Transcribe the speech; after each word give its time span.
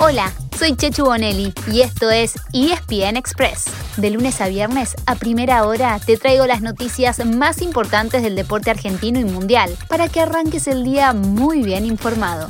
Hola, 0.00 0.32
soy 0.56 0.76
Chechu 0.76 1.06
Bonelli 1.06 1.52
y 1.72 1.80
esto 1.80 2.08
es 2.08 2.36
ESPN 2.52 3.16
Express. 3.16 3.64
De 3.96 4.10
lunes 4.10 4.40
a 4.40 4.46
viernes, 4.46 4.94
a 5.06 5.16
primera 5.16 5.66
hora, 5.66 5.98
te 5.98 6.16
traigo 6.16 6.46
las 6.46 6.62
noticias 6.62 7.26
más 7.26 7.60
importantes 7.62 8.22
del 8.22 8.36
deporte 8.36 8.70
argentino 8.70 9.18
y 9.18 9.24
mundial 9.24 9.76
para 9.88 10.08
que 10.08 10.20
arranques 10.20 10.68
el 10.68 10.84
día 10.84 11.12
muy 11.14 11.64
bien 11.64 11.84
informado. 11.84 12.46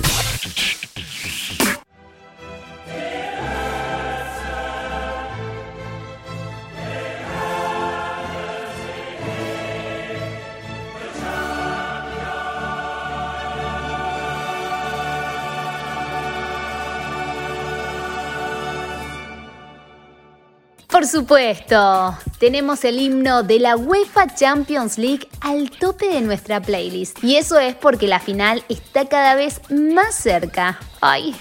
Por 20.99 21.07
supuesto, 21.07 22.19
tenemos 22.41 22.85
el 22.85 22.99
himno 22.99 23.45
de 23.45 23.61
la 23.61 23.77
UEFA 23.77 24.35
Champions 24.35 24.99
League 24.99 25.29
al 25.41 25.71
tope 25.71 26.09
de 26.09 26.21
nuestra 26.21 26.61
playlist. 26.61 27.23
Y 27.23 27.37
eso 27.37 27.57
es 27.57 27.77
porque 27.77 28.09
la 28.09 28.19
final 28.19 28.65
está 28.69 29.09
cada 29.09 29.37
vez 29.37 29.61
más 29.71 30.17
cerca. 30.17 30.81
¡Ay, 31.01 31.37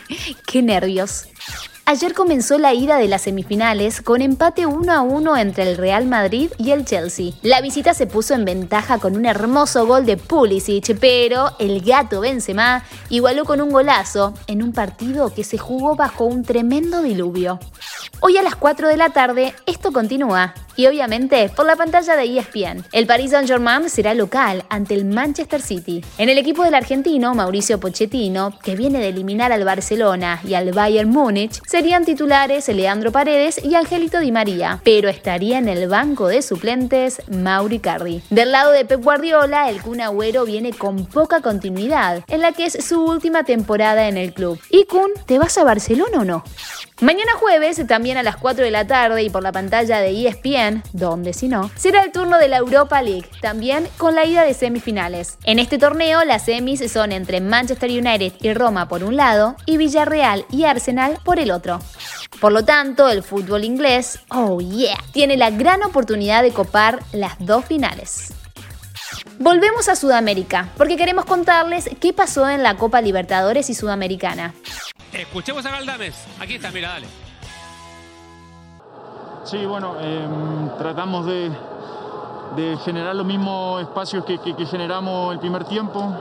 qué 0.45 0.61
nervios! 0.61 1.25
Ayer 1.89 2.13
comenzó 2.13 2.57
la 2.57 2.73
ida 2.73 2.97
de 2.97 3.07
las 3.07 3.21
semifinales 3.21 4.01
con 4.01 4.21
empate 4.21 4.65
1 4.65 4.91
a 4.91 4.99
1 4.99 5.37
entre 5.37 5.63
el 5.63 5.77
Real 5.77 6.05
Madrid 6.05 6.51
y 6.57 6.71
el 6.71 6.83
Chelsea. 6.83 7.31
La 7.43 7.61
visita 7.61 7.93
se 7.93 8.07
puso 8.07 8.33
en 8.33 8.43
ventaja 8.43 8.97
con 8.97 9.15
un 9.15 9.25
hermoso 9.25 9.87
gol 9.87 10.05
de 10.05 10.17
Pulisic, 10.17 10.99
pero 10.99 11.53
el 11.59 11.79
gato 11.79 12.19
Benzema 12.19 12.83
igualó 13.07 13.45
con 13.45 13.61
un 13.61 13.69
golazo 13.69 14.33
en 14.47 14.63
un 14.63 14.73
partido 14.73 15.33
que 15.33 15.45
se 15.45 15.57
jugó 15.57 15.95
bajo 15.95 16.25
un 16.25 16.43
tremendo 16.43 17.01
diluvio. 17.01 17.57
Hoy 18.19 18.35
a 18.35 18.43
las 18.43 18.57
4 18.57 18.89
de 18.89 18.97
la 18.97 19.11
tarde 19.11 19.55
esto 19.65 19.93
continúa 19.93 20.53
y 20.77 20.87
obviamente 20.87 21.49
por 21.49 21.65
la 21.65 21.75
pantalla 21.75 22.15
de 22.15 22.37
ESPN. 22.37 22.85
El 22.93 23.05
Paris 23.07 23.31
Saint-Germain 23.31 23.89
será 23.89 24.13
local 24.13 24.63
ante 24.69 24.93
el 24.93 25.03
Manchester 25.03 25.61
City. 25.61 26.03
En 26.17 26.29
el 26.29 26.37
equipo 26.37 26.63
del 26.63 26.75
argentino 26.75 27.35
Mauricio 27.35 27.79
Pochettino, 27.79 28.57
que 28.63 28.75
viene 28.75 28.99
de 28.99 29.09
eliminar 29.09 29.51
al 29.51 29.65
Barcelona 29.65 30.39
y 30.47 30.53
al 30.53 30.71
Bayern 30.71 31.09
Múnich, 31.09 31.59
serían 31.67 32.05
titulares 32.05 32.67
Leandro 32.69 33.11
Paredes 33.11 33.63
y 33.63 33.75
Angelito 33.75 34.19
Di 34.19 34.31
María, 34.31 34.79
pero 34.83 35.09
estaría 35.09 35.57
en 35.57 35.67
el 35.67 35.87
banco 35.87 36.27
de 36.27 36.41
suplentes 36.41 37.21
Mauri 37.29 37.79
Cardi. 37.79 38.21
Del 38.29 38.51
lado 38.51 38.71
de 38.71 38.85
Pep 38.85 39.03
Guardiola, 39.03 39.69
el 39.69 39.81
Kun 39.81 40.01
Agüero 40.01 40.45
viene 40.45 40.71
con 40.73 41.05
poca 41.05 41.41
continuidad, 41.41 42.23
en 42.27 42.41
la 42.41 42.51
que 42.51 42.65
es 42.65 42.85
su 42.85 43.03
última 43.03 43.43
temporada 43.43 44.07
en 44.07 44.17
el 44.17 44.33
club. 44.33 44.59
¿Y 44.69 44.85
Kun, 44.85 45.11
te 45.25 45.39
vas 45.39 45.57
a 45.57 45.63
Barcelona 45.63 46.19
o 46.19 46.25
no? 46.25 46.43
Mañana 46.99 47.33
jueves, 47.39 47.85
también 47.85 48.17
a 48.17 48.23
las 48.23 48.37
4 48.37 48.65
de 48.65 48.71
la 48.71 48.87
tarde 48.87 49.21
y 49.21 49.29
por 49.29 49.43
la 49.43 49.51
pantalla 49.51 49.99
de 49.99 50.27
ESPN, 50.27 50.81
donde 50.93 51.31
si 51.31 51.47
no, 51.47 51.69
será 51.75 52.01
el 52.01 52.11
turno 52.11 52.39
de 52.39 52.47
la 52.47 52.57
Europa 52.57 53.03
League, 53.03 53.29
también 53.39 53.87
con 53.99 54.15
la 54.15 54.25
ida 54.25 54.43
de 54.43 54.55
semifinales. 54.55 55.37
En 55.43 55.59
este 55.59 55.77
torneo, 55.77 56.25
las 56.25 56.45
semis 56.45 56.91
son 56.91 57.11
entre 57.11 57.39
Manchester 57.39 57.91
United 57.91 58.33
y 58.41 58.51
Roma 58.55 58.87
por 58.87 59.03
un 59.03 59.15
lado 59.15 59.55
y 59.67 59.77
Villarreal 59.77 60.45
y 60.49 60.63
Arsenal 60.63 61.19
por 61.23 61.39
el 61.39 61.51
otro. 61.51 61.79
Por 62.41 62.51
lo 62.51 62.65
tanto, 62.65 63.09
el 63.09 63.21
fútbol 63.21 63.63
inglés, 63.63 64.19
oh 64.29 64.59
yeah, 64.59 64.97
tiene 65.11 65.37
la 65.37 65.51
gran 65.51 65.83
oportunidad 65.83 66.41
de 66.41 66.51
copar 66.51 67.03
las 67.11 67.33
dos 67.37 67.63
finales. 67.65 68.33
Volvemos 69.37 69.87
a 69.87 69.95
Sudamérica, 69.95 70.69
porque 70.77 70.97
queremos 70.97 71.25
contarles 71.25 71.91
qué 72.01 72.11
pasó 72.11 72.49
en 72.49 72.63
la 72.63 72.75
Copa 72.75 73.01
Libertadores 73.01 73.69
y 73.69 73.75
Sudamericana. 73.75 74.55
Escuchemos 75.13 75.65
a 75.65 75.71
Galdames. 75.71 76.15
Aquí 76.39 76.55
está, 76.55 76.71
mira, 76.71 76.89
dale. 76.89 77.07
Sí, 79.43 79.65
bueno, 79.65 79.95
em, 80.01 80.77
tratamos 80.77 81.25
de, 81.25 81.51
generar 82.83 83.15
los 83.15 83.25
mismos 83.25 83.81
espacios 83.81 84.25
que, 84.25 84.39
que 84.39 84.65
generamos 84.65 85.33
el 85.33 85.39
primer 85.39 85.63
tiempo. 85.65 86.15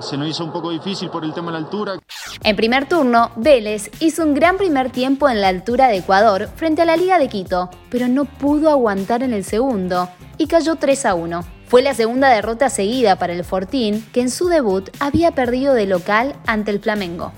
Se 0.00 0.16
nos 0.16 0.28
hizo 0.28 0.44
un 0.44 0.52
poco 0.52 0.70
difícil 0.70 1.10
por 1.10 1.24
el 1.24 1.32
tema 1.32 1.48
de 1.48 1.52
la 1.52 1.58
altura. 1.58 1.98
En 2.42 2.56
primer 2.56 2.88
turno, 2.88 3.30
Vélez 3.36 3.90
hizo 4.00 4.24
un 4.24 4.34
gran 4.34 4.56
primer 4.56 4.90
tiempo 4.90 5.28
en 5.28 5.40
la 5.40 5.48
altura 5.48 5.88
de 5.88 5.98
Ecuador 5.98 6.48
frente 6.56 6.82
a 6.82 6.84
la 6.86 6.96
Liga 6.96 7.18
de 7.18 7.28
Quito, 7.28 7.70
pero 7.90 8.08
no 8.08 8.24
pudo 8.24 8.70
aguantar 8.70 9.22
en 9.22 9.32
el 9.32 9.44
segundo 9.44 10.08
y 10.38 10.46
cayó 10.46 10.76
3 10.76 11.06
a 11.06 11.14
1. 11.14 11.44
Fue 11.66 11.82
la 11.82 11.94
segunda 11.94 12.28
derrota 12.30 12.68
seguida 12.68 13.16
para 13.16 13.32
el 13.32 13.44
Fortín, 13.44 14.04
que 14.12 14.22
en 14.22 14.30
su 14.30 14.48
debut 14.48 14.90
había 14.98 15.32
perdido 15.32 15.74
de 15.74 15.86
local 15.86 16.34
ante 16.46 16.72
el 16.72 16.80
Flamengo. 16.80 17.32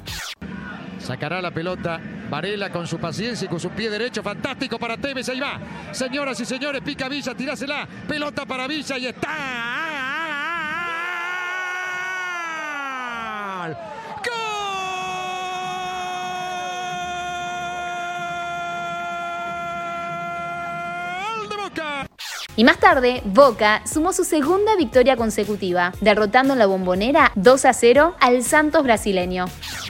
Sacará 1.03 1.43
la 1.43 1.51
pelota 1.51 2.01
Varela 2.31 2.71
con 2.71 2.87
su 2.87 2.99
paciencia 2.99 3.47
y 3.47 3.49
con 3.49 3.61
su 3.61 3.71
pie 3.71 3.91
derecho. 3.91 4.23
Fantástico 4.23 4.79
para 4.79 4.97
Tevez. 4.97 5.29
Ahí 5.29 5.41
va. 5.41 5.59
Señoras 5.91 6.39
y 6.41 6.45
señores, 6.45 6.81
pica 6.83 7.09
Villa, 7.09 7.35
tirásela. 7.35 7.87
Pelota 8.07 8.47
para 8.47 8.67
Villa 8.67 8.99
y 8.99 9.07
está. 9.07 10.33
Y 22.55 22.65
más 22.65 22.79
tarde, 22.79 23.23
Boca 23.25 23.83
sumó 23.91 24.13
su 24.13 24.25
segunda 24.25 24.77
victoria 24.77 25.17
consecutiva, 25.17 25.93
derrotando 26.01 26.53
en 26.53 26.59
la 26.59 26.67
bombonera 26.67 27.33
2 27.35 27.65
a 27.65 27.73
0 27.73 28.15
al 28.21 28.43
Santos 28.43 28.83
brasileño. 28.83 29.47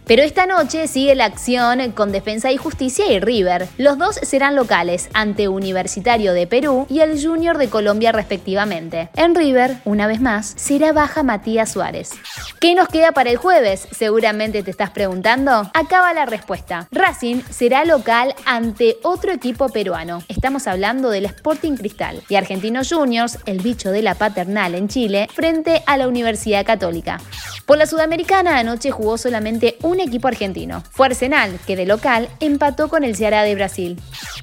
Pero 0.06 0.22
esta 0.22 0.46
noche 0.46 0.86
sigue 0.86 1.14
la 1.14 1.24
acción 1.24 1.92
con 1.92 2.12
Defensa 2.12 2.52
y 2.52 2.56
Justicia 2.56 3.10
y 3.10 3.18
River. 3.18 3.68
Los 3.78 3.98
dos 3.98 4.16
serán 4.16 4.54
locales 4.56 5.08
ante 5.12 5.48
Universitario 5.48 6.34
de 6.34 6.46
Perú 6.46 6.86
y 6.88 7.00
el 7.00 7.20
Junior 7.20 7.58
de 7.58 7.68
Colombia 7.68 8.12
respectivamente. 8.12 9.08
En 9.16 9.34
River, 9.34 9.78
una 9.84 10.06
vez 10.06 10.20
más, 10.20 10.54
será 10.56 10.92
baja 10.92 11.22
Matías 11.22 11.72
Suárez. 11.72 12.10
¿Qué 12.60 12.74
nos 12.74 12.88
queda 12.88 13.12
para 13.12 13.30
el 13.30 13.36
jueves? 13.36 13.88
Seguramente 13.90 14.62
te 14.62 14.70
estás 14.70 14.90
preguntando. 14.90 15.70
Acaba 15.74 16.12
la 16.14 16.26
respuesta. 16.26 16.88
Racing 16.92 17.42
será 17.50 17.84
local 17.84 18.34
ante 18.44 18.98
otro 19.02 19.32
equipo 19.32 19.68
peruano. 19.68 20.22
Estamos 20.28 20.66
hablando 20.66 21.10
del 21.10 21.24
Sporting 21.24 21.76
Cristal 21.76 22.22
y 22.28 22.36
Argentinos 22.52 22.92
Juniors, 22.92 23.38
el 23.46 23.62
bicho 23.62 23.90
de 23.90 24.02
la 24.02 24.14
paternal 24.14 24.74
en 24.74 24.86
Chile, 24.86 25.26
frente 25.32 25.82
a 25.86 25.96
la 25.96 26.06
Universidad 26.06 26.66
Católica. 26.66 27.18
Por 27.64 27.78
la 27.78 27.86
Sudamericana 27.86 28.58
anoche 28.58 28.90
jugó 28.90 29.16
solamente 29.16 29.78
un 29.80 30.00
equipo 30.00 30.28
argentino. 30.28 30.82
Fue 30.90 31.06
Arsenal, 31.06 31.58
que 31.66 31.76
de 31.76 31.86
local 31.86 32.28
empató 32.40 32.90
con 32.90 33.04
el 33.04 33.16
Ceará 33.16 33.42
de 33.42 33.54
Brasil. 33.54 33.98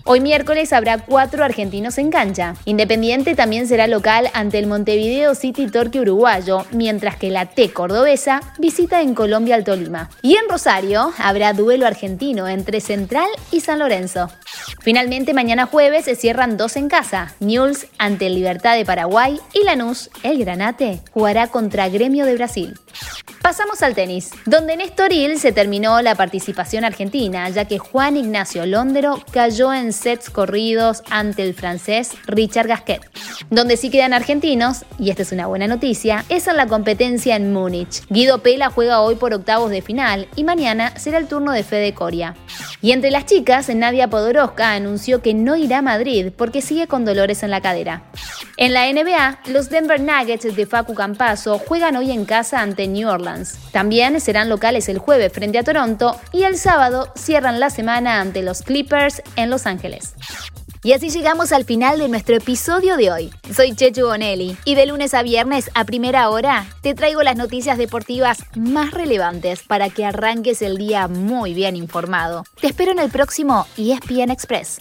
Hoy 0.05 0.21
miércoles 0.21 0.73
habrá 0.73 0.97
cuatro 0.97 1.43
argentinos 1.43 1.97
en 1.97 2.09
cancha. 2.09 2.55
Independiente 2.65 3.35
también 3.35 3.67
será 3.67 3.87
local 3.87 4.29
ante 4.33 4.57
el 4.57 4.67
Montevideo 4.67 5.35
City 5.35 5.67
Torque 5.67 5.99
uruguayo, 5.99 6.65
mientras 6.71 7.17
que 7.17 7.29
la 7.29 7.47
T 7.47 7.71
cordobesa 7.71 8.41
visita 8.57 9.01
en 9.01 9.13
Colombia 9.13 9.55
al 9.55 9.63
Tolima. 9.63 10.09
Y 10.21 10.35
en 10.35 10.49
Rosario 10.49 11.13
habrá 11.17 11.53
duelo 11.53 11.85
argentino 11.85 12.47
entre 12.47 12.81
Central 12.81 13.27
y 13.51 13.59
San 13.61 13.79
Lorenzo. 13.79 14.31
Finalmente 14.81 15.33
mañana 15.33 15.65
jueves 15.65 16.05
se 16.05 16.15
cierran 16.15 16.57
dos 16.57 16.75
en 16.75 16.87
casa, 16.87 17.35
Newell's 17.39 17.87
ante 17.97 18.27
el 18.27 18.35
Libertad 18.35 18.75
de 18.75 18.85
Paraguay 18.85 19.39
y 19.53 19.63
Lanús, 19.63 20.09
el 20.23 20.39
Granate, 20.39 21.01
jugará 21.11 21.47
contra 21.47 21.89
Gremio 21.89 22.25
de 22.25 22.35
Brasil. 22.35 22.79
Pasamos 23.41 23.81
al 23.81 23.95
tenis, 23.95 24.31
donde 24.45 24.73
en 24.73 24.81
Estoril 24.81 25.39
se 25.39 25.51
terminó 25.51 26.01
la 26.01 26.15
participación 26.15 26.83
argentina, 26.83 27.49
ya 27.49 27.65
que 27.65 27.79
Juan 27.79 28.17
Ignacio 28.17 28.65
Londero 28.65 29.23
cayó 29.31 29.73
en 29.73 29.93
sets 29.99 30.29
corridos 30.29 31.03
ante 31.09 31.43
el 31.43 31.53
francés 31.53 32.11
Richard 32.25 32.67
Gasquet. 32.67 33.01
Donde 33.49 33.77
sí 33.77 33.89
quedan 33.89 34.13
argentinos, 34.13 34.85
y 34.97 35.09
esta 35.09 35.23
es 35.23 35.31
una 35.31 35.47
buena 35.47 35.67
noticia, 35.67 36.25
es 36.29 36.47
en 36.47 36.57
la 36.57 36.67
competencia 36.67 37.35
en 37.35 37.53
Múnich. 37.53 38.03
Guido 38.09 38.39
Pela 38.39 38.69
juega 38.69 39.01
hoy 39.01 39.15
por 39.15 39.33
octavos 39.33 39.71
de 39.71 39.81
final 39.81 40.27
y 40.35 40.43
mañana 40.43 40.97
será 40.97 41.17
el 41.17 41.27
turno 41.27 41.51
de 41.51 41.63
Fede 41.63 41.93
Coria. 41.93 42.35
Y 42.81 42.91
entre 42.93 43.11
las 43.11 43.25
chicas, 43.25 43.67
Nadia 43.69 44.09
Podoroska 44.09 44.71
anunció 44.71 45.21
que 45.21 45.33
no 45.33 45.57
irá 45.57 45.79
a 45.79 45.81
Madrid 45.81 46.31
porque 46.35 46.61
sigue 46.61 46.87
con 46.87 47.03
dolores 47.03 47.43
en 47.43 47.51
la 47.51 47.61
cadera. 47.61 48.03
En 48.55 48.73
la 48.73 48.91
NBA, 48.91 49.39
los 49.47 49.69
Denver 49.69 49.99
Nuggets 49.99 50.55
de 50.55 50.65
Facu 50.65 50.93
Campaso 50.93 51.59
juegan 51.59 51.97
hoy 51.97 52.11
en 52.11 52.25
casa 52.25 52.61
ante 52.61 52.87
New 52.87 53.09
Orleans. 53.09 53.59
También 53.71 54.21
serán 54.21 54.47
locales 54.47 54.87
el 54.87 54.97
jueves 54.97 55.33
frente 55.33 55.59
a 55.59 55.63
Toronto 55.63 56.19
y 56.31 56.43
el 56.43 56.57
sábado 56.57 57.11
cierran 57.15 57.59
la 57.59 57.69
semana 57.69 58.21
ante 58.21 58.43
los 58.43 58.61
Clippers 58.61 59.21
en 59.35 59.49
Los 59.49 59.65
Ángeles. 59.65 60.13
Y 60.81 60.93
así 60.93 61.09
llegamos 61.09 61.51
al 61.51 61.65
final 61.65 61.99
de 61.99 62.07
nuestro 62.07 62.37
episodio 62.37 62.95
de 62.95 63.11
hoy. 63.11 63.29
Soy 63.53 63.75
Chechu 63.75 64.05
Bonelli 64.05 64.55
y 64.63 64.75
de 64.75 64.85
lunes 64.85 65.13
a 65.13 65.23
viernes 65.23 65.69
a 65.73 65.83
primera 65.83 66.29
hora 66.29 66.67
te 66.81 66.93
traigo 66.93 67.21
las 67.21 67.35
noticias 67.35 67.77
deportivas 67.77 68.45
más 68.55 68.91
relevantes 68.91 69.61
para 69.63 69.89
que 69.89 70.05
arranques 70.05 70.61
el 70.61 70.77
día 70.77 71.09
muy 71.09 71.53
bien 71.53 71.75
informado. 71.75 72.45
Te 72.61 72.67
espero 72.67 72.91
en 72.91 72.99
el 72.99 73.09
próximo 73.09 73.67
ESPN 73.77 74.31
Express. 74.31 74.79